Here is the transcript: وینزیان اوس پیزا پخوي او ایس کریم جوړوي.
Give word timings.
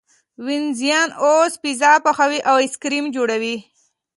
وینزیان 0.45 1.09
اوس 1.23 1.53
پیزا 1.63 1.91
پخوي 2.05 2.39
او 2.49 2.55
ایس 2.61 2.73
کریم 2.81 3.05
جوړوي. 3.15 3.55